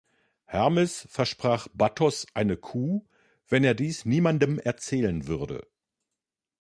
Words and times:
Hermes 0.45 1.05
versprach 1.11 1.67
Battos 1.75 2.25
eine 2.33 2.57
Kuh, 2.57 3.05
wenn 3.47 3.63
er 3.63 3.75
dies 3.75 4.03
niemandem 4.03 4.57
erzählen 4.57 5.27
würde. 5.27 5.67